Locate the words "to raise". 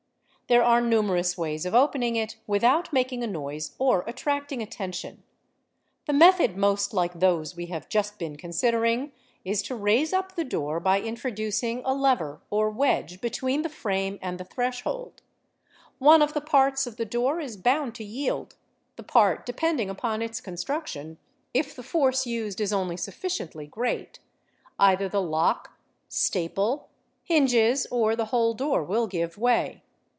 9.61-10.11